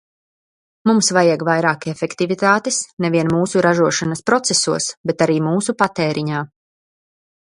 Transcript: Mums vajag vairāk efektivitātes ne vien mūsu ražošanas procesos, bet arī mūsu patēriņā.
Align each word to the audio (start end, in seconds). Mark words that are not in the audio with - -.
Mums 0.91 1.09
vajag 1.17 1.43
vairāk 1.49 1.83
efektivitātes 1.91 2.79
ne 3.05 3.11
vien 3.15 3.29
mūsu 3.33 3.63
ražošanas 3.65 4.25
procesos, 4.31 4.89
bet 5.11 5.21
arī 5.27 5.37
mūsu 5.49 5.77
patēriņā. 5.83 6.41